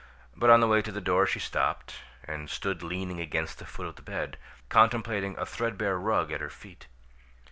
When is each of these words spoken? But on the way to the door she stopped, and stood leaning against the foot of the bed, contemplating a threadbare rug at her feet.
But 0.35 0.49
on 0.49 0.61
the 0.61 0.67
way 0.67 0.81
to 0.81 0.91
the 0.91 0.99
door 0.99 1.27
she 1.27 1.37
stopped, 1.37 1.97
and 2.23 2.49
stood 2.49 2.81
leaning 2.81 3.19
against 3.19 3.59
the 3.59 3.67
foot 3.67 3.85
of 3.85 3.97
the 3.97 4.01
bed, 4.01 4.35
contemplating 4.67 5.37
a 5.37 5.45
threadbare 5.45 5.99
rug 5.99 6.31
at 6.31 6.41
her 6.41 6.49
feet. 6.49 6.87